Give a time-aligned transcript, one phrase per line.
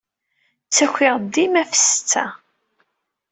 [0.65, 2.25] Ttakiɣ-d dima ɣef ssetta.